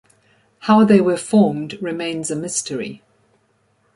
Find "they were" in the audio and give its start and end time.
0.83-1.15